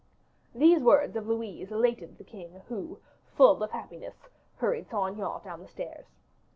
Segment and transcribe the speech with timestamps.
[0.55, 2.99] These words of Louise elated the king, who,
[3.37, 4.15] full of happiness,
[4.57, 6.07] hurried Saint Aignan down the stairs.